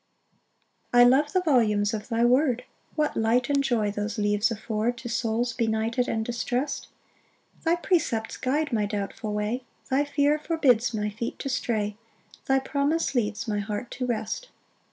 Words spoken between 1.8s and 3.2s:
of thy word; What